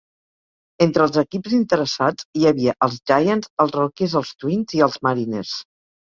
Entre 0.85 1.03
els 1.09 1.19
equips 1.21 1.53
interessats 1.57 2.27
hi 2.39 2.47
havia 2.53 2.75
els 2.87 2.97
Giants, 3.13 3.53
els 3.67 3.75
Rockies, 3.77 4.19
els 4.23 4.35
Twins, 4.43 4.75
i 4.81 4.85
els 4.89 4.99
Mariners. 5.11 5.55